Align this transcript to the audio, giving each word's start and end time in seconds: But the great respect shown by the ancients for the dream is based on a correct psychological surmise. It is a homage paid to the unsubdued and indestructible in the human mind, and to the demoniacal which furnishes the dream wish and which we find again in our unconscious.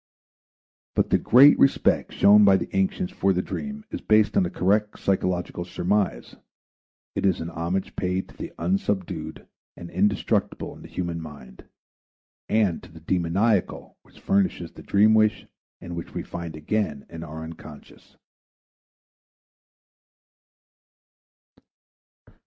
But 0.95 1.11
the 1.11 1.19
great 1.19 1.59
respect 1.59 2.11
shown 2.11 2.43
by 2.43 2.57
the 2.57 2.75
ancients 2.75 3.13
for 3.13 3.33
the 3.33 3.41
dream 3.43 3.85
is 3.91 4.01
based 4.01 4.35
on 4.35 4.43
a 4.47 4.49
correct 4.49 4.97
psychological 4.97 5.63
surmise. 5.63 6.35
It 7.13 7.23
is 7.23 7.39
a 7.39 7.45
homage 7.53 7.95
paid 7.95 8.27
to 8.29 8.35
the 8.35 8.51
unsubdued 8.57 9.47
and 9.77 9.91
indestructible 9.91 10.75
in 10.75 10.81
the 10.81 10.87
human 10.87 11.21
mind, 11.21 11.65
and 12.49 12.81
to 12.81 12.91
the 12.91 12.99
demoniacal 12.99 13.99
which 14.01 14.19
furnishes 14.19 14.71
the 14.71 14.81
dream 14.81 15.13
wish 15.13 15.45
and 15.79 15.95
which 15.95 16.15
we 16.15 16.23
find 16.23 16.55
again 16.55 17.05
in 17.07 17.23
our 17.23 17.43
unconscious. 17.43 18.17